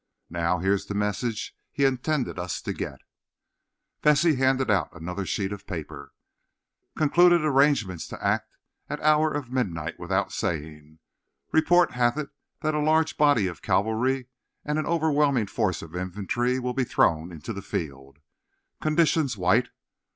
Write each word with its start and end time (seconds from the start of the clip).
Now, 0.31 0.57
here's 0.57 0.87
the 0.87 0.95
message 0.95 1.55
he 1.71 1.85
intended 1.85 2.39
us 2.39 2.59
to 2.63 2.73
get." 2.73 3.01
Vesey 4.01 4.33
handed 4.37 4.71
out 4.71 4.89
another 4.93 5.27
sheet 5.27 5.51
of 5.51 5.67
paper. 5.67 6.11
Concluded 6.97 7.45
arrangement 7.45 8.01
to 8.09 8.17
act 8.25 8.57
at 8.89 8.99
hour 9.01 9.31
of 9.31 9.51
midnight 9.51 9.99
without 9.99 10.31
saying. 10.31 10.97
Report 11.51 11.91
hath 11.91 12.17
it 12.17 12.31
that 12.61 12.73
a 12.73 12.79
large 12.81 13.15
body 13.15 13.45
of 13.45 13.61
cavalry 13.61 14.25
and 14.65 14.79
an 14.79 14.87
overwhelming 14.87 15.45
force 15.45 15.83
of 15.83 15.95
infantry 15.95 16.57
will 16.57 16.73
be 16.73 16.83
thrown 16.83 17.31
into 17.31 17.53
the 17.53 17.61
field. 17.61 18.17
Conditions 18.81 19.37
white. 19.37 19.67